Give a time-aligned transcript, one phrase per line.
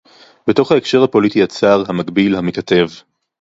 [0.47, 2.87] בתוך ההקשר הפוליטי הצר, המגביל, המקטב